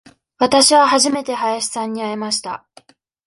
[0.39, 2.65] わたしは初めて林さんに会いました。